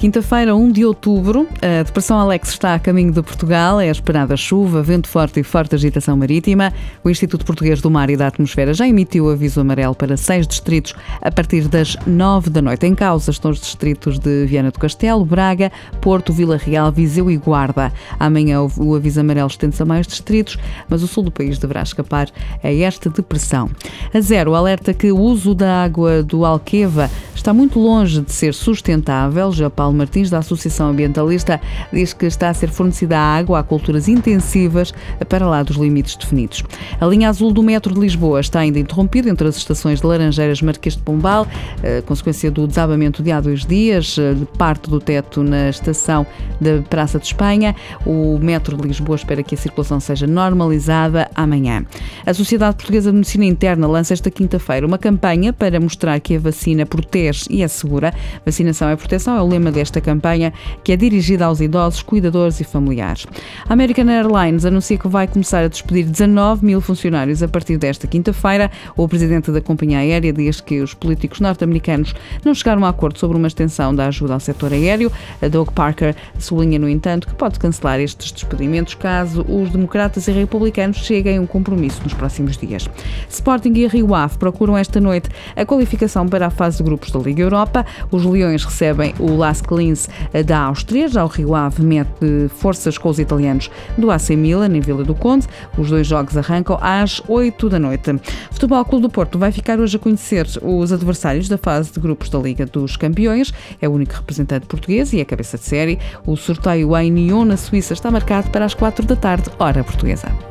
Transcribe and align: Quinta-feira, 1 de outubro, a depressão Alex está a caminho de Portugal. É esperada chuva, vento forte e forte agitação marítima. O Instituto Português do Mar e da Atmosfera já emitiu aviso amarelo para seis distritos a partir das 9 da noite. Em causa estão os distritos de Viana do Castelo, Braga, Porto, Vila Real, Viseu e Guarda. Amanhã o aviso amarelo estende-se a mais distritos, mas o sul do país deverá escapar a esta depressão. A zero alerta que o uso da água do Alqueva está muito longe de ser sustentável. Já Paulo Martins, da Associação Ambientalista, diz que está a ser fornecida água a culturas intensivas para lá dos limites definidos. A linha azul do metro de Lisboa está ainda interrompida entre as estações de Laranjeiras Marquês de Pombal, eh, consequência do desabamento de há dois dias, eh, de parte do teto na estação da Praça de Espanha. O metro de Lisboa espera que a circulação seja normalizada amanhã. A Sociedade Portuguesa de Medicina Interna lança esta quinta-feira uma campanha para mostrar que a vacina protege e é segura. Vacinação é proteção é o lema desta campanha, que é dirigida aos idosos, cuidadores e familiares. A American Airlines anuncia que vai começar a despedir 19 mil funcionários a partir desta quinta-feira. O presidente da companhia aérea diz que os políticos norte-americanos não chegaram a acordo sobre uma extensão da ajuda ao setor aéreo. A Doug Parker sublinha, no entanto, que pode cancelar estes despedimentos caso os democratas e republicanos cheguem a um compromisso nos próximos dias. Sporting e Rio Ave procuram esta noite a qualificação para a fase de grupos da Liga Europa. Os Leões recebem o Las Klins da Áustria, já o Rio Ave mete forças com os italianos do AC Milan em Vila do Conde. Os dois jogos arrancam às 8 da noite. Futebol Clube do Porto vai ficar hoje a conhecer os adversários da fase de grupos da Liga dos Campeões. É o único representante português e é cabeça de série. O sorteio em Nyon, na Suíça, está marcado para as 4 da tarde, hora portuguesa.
Quinta-feira, 0.00 0.56
1 0.56 0.72
de 0.72 0.82
outubro, 0.82 1.46
a 1.60 1.82
depressão 1.82 2.18
Alex 2.18 2.48
está 2.48 2.74
a 2.74 2.78
caminho 2.78 3.12
de 3.12 3.20
Portugal. 3.20 3.78
É 3.78 3.90
esperada 3.90 4.34
chuva, 4.34 4.82
vento 4.82 5.06
forte 5.06 5.40
e 5.40 5.42
forte 5.42 5.74
agitação 5.74 6.16
marítima. 6.16 6.72
O 7.04 7.10
Instituto 7.10 7.44
Português 7.44 7.82
do 7.82 7.90
Mar 7.90 8.08
e 8.08 8.16
da 8.16 8.28
Atmosfera 8.28 8.72
já 8.72 8.88
emitiu 8.88 9.28
aviso 9.28 9.60
amarelo 9.60 9.94
para 9.94 10.16
seis 10.16 10.46
distritos 10.46 10.94
a 11.20 11.30
partir 11.30 11.68
das 11.68 11.98
9 12.06 12.48
da 12.48 12.62
noite. 12.62 12.86
Em 12.86 12.94
causa 12.94 13.30
estão 13.30 13.50
os 13.50 13.60
distritos 13.60 14.18
de 14.18 14.46
Viana 14.46 14.70
do 14.70 14.78
Castelo, 14.78 15.22
Braga, 15.22 15.70
Porto, 16.00 16.32
Vila 16.32 16.56
Real, 16.56 16.90
Viseu 16.90 17.30
e 17.30 17.36
Guarda. 17.36 17.92
Amanhã 18.18 18.62
o 18.78 18.94
aviso 18.94 19.20
amarelo 19.20 19.48
estende-se 19.48 19.82
a 19.82 19.84
mais 19.84 20.06
distritos, 20.06 20.56
mas 20.88 21.02
o 21.02 21.06
sul 21.06 21.24
do 21.24 21.30
país 21.30 21.58
deverá 21.58 21.82
escapar 21.82 22.30
a 22.64 22.72
esta 22.72 23.10
depressão. 23.10 23.68
A 24.14 24.20
zero 24.22 24.54
alerta 24.54 24.94
que 24.94 25.12
o 25.12 25.18
uso 25.18 25.54
da 25.54 25.84
água 25.84 26.22
do 26.22 26.46
Alqueva 26.46 27.10
está 27.40 27.54
muito 27.54 27.78
longe 27.78 28.20
de 28.20 28.32
ser 28.32 28.52
sustentável. 28.52 29.50
Já 29.52 29.70
Paulo 29.70 29.96
Martins, 29.96 30.28
da 30.28 30.38
Associação 30.38 30.90
Ambientalista, 30.90 31.60
diz 31.92 32.12
que 32.12 32.26
está 32.26 32.50
a 32.50 32.54
ser 32.54 32.68
fornecida 32.68 33.18
água 33.18 33.58
a 33.58 33.62
culturas 33.62 34.08
intensivas 34.08 34.92
para 35.28 35.46
lá 35.46 35.62
dos 35.62 35.76
limites 35.76 36.16
definidos. 36.16 36.62
A 37.00 37.06
linha 37.06 37.28
azul 37.28 37.50
do 37.52 37.62
metro 37.62 37.94
de 37.94 38.00
Lisboa 38.00 38.40
está 38.40 38.60
ainda 38.60 38.78
interrompida 38.78 39.30
entre 39.30 39.48
as 39.48 39.56
estações 39.56 40.00
de 40.00 40.06
Laranjeiras 40.06 40.60
Marquês 40.60 40.96
de 40.96 41.02
Pombal, 41.02 41.46
eh, 41.82 42.02
consequência 42.02 42.50
do 42.50 42.66
desabamento 42.66 43.22
de 43.22 43.32
há 43.32 43.40
dois 43.40 43.64
dias, 43.64 44.18
eh, 44.18 44.34
de 44.34 44.44
parte 44.44 44.90
do 44.90 45.00
teto 45.00 45.42
na 45.42 45.70
estação 45.70 46.26
da 46.60 46.82
Praça 46.88 47.18
de 47.18 47.26
Espanha. 47.26 47.74
O 48.04 48.38
metro 48.38 48.76
de 48.76 48.86
Lisboa 48.86 49.16
espera 49.16 49.42
que 49.42 49.54
a 49.54 49.58
circulação 49.58 49.98
seja 49.98 50.26
normalizada 50.26 51.30
amanhã. 51.34 51.84
A 52.26 52.34
Sociedade 52.34 52.76
Portuguesa 52.76 53.10
de 53.10 53.16
Medicina 53.16 53.46
Interna 53.46 53.86
lança 53.86 54.12
esta 54.12 54.30
quinta-feira 54.30 54.86
uma 54.86 54.98
campanha 54.98 55.52
para 55.52 55.80
mostrar 55.80 56.20
que 56.20 56.36
a 56.36 56.38
vacina 56.38 56.84
protege 56.84 57.29
e 57.50 57.62
é 57.62 57.68
segura. 57.68 58.12
Vacinação 58.44 58.88
é 58.88 58.96
proteção 58.96 59.36
é 59.36 59.42
o 59.42 59.46
lema 59.46 59.70
desta 59.70 60.00
campanha, 60.00 60.52
que 60.82 60.92
é 60.92 60.96
dirigida 60.96 61.44
aos 61.46 61.60
idosos, 61.60 62.02
cuidadores 62.02 62.60
e 62.60 62.64
familiares. 62.64 63.26
A 63.68 63.72
American 63.72 64.08
Airlines 64.08 64.64
anuncia 64.64 64.98
que 64.98 65.08
vai 65.08 65.26
começar 65.26 65.64
a 65.64 65.68
despedir 65.68 66.04
19 66.04 66.64
mil 66.64 66.80
funcionários 66.80 67.42
a 67.42 67.48
partir 67.48 67.76
desta 67.78 68.06
quinta-feira. 68.06 68.70
O 68.96 69.08
presidente 69.08 69.50
da 69.50 69.60
companhia 69.60 69.98
aérea 69.98 70.32
diz 70.32 70.60
que 70.60 70.80
os 70.80 70.94
políticos 70.94 71.40
norte-americanos 71.40 72.14
não 72.44 72.54
chegaram 72.54 72.84
a 72.84 72.88
acordo 72.88 73.18
sobre 73.18 73.36
uma 73.36 73.46
extensão 73.46 73.94
da 73.94 74.06
ajuda 74.06 74.34
ao 74.34 74.40
setor 74.40 74.72
aéreo. 74.72 75.10
A 75.40 75.48
Doug 75.48 75.70
Parker 75.70 76.14
sublinha, 76.38 76.78
no 76.78 76.88
entanto, 76.88 77.26
que 77.26 77.34
pode 77.34 77.58
cancelar 77.58 78.00
estes 78.00 78.32
despedimentos 78.32 78.94
caso 78.94 79.44
os 79.48 79.70
democratas 79.70 80.28
e 80.28 80.32
republicanos 80.32 80.98
cheguem 80.98 81.38
a 81.38 81.40
um 81.40 81.46
compromisso 81.46 82.02
nos 82.02 82.14
próximos 82.14 82.56
dias. 82.56 82.88
Sporting 83.28 83.72
e 83.74 83.86
Rio 83.86 84.14
Ave 84.14 84.38
procuram 84.38 84.76
esta 84.76 85.00
noite 85.00 85.28
a 85.56 85.64
qualificação 85.64 86.28
para 86.28 86.46
a 86.46 86.50
fase 86.50 86.78
de 86.78 86.82
grupos 86.82 87.10
da 87.10 87.18
Liga 87.22 87.42
Europa. 87.42 87.84
Os 88.10 88.24
Leões 88.24 88.64
recebem 88.64 89.14
o 89.18 89.36
Las 89.36 89.60
Klins 89.60 90.08
da 90.46 90.60
Áustria, 90.60 91.08
já 91.08 91.24
o 91.24 91.28
Rio 91.28 91.54
Ave 91.54 91.82
mete 91.82 92.48
forças 92.48 92.98
com 92.98 93.08
os 93.08 93.18
italianos 93.18 93.70
do 93.96 94.10
AC 94.10 94.30
Milan 94.30 94.74
em 94.76 94.80
Vila 94.80 95.04
do 95.04 95.14
Conde. 95.14 95.46
Os 95.76 95.88
dois 95.88 96.06
jogos 96.06 96.36
arrancam 96.36 96.78
às 96.80 97.22
8 97.28 97.68
da 97.68 97.78
noite. 97.78 98.10
Futebol 98.50 98.84
Clube 98.84 99.02
do 99.02 99.10
Porto 99.10 99.38
vai 99.38 99.52
ficar 99.52 99.78
hoje 99.78 99.96
a 99.96 100.00
conhecer 100.00 100.46
os 100.62 100.92
adversários 100.92 101.48
da 101.48 101.58
fase 101.58 101.92
de 101.92 102.00
grupos 102.00 102.28
da 102.28 102.38
Liga 102.38 102.66
dos 102.66 102.96
Campeões. 102.96 103.52
É 103.80 103.88
o 103.88 103.92
único 103.92 104.14
representante 104.14 104.66
português 104.66 105.12
e 105.12 105.20
é 105.20 105.24
cabeça 105.24 105.58
de 105.58 105.64
série. 105.64 105.98
O 106.26 106.36
sorteio 106.36 106.96
em 106.96 107.10
Nyon, 107.10 107.44
na 107.44 107.56
Suíça, 107.56 107.92
está 107.92 108.10
marcado 108.10 108.50
para 108.50 108.64
as 108.64 108.74
4 108.74 109.04
da 109.06 109.16
tarde, 109.16 109.50
hora 109.58 109.84
portuguesa. 109.84 110.49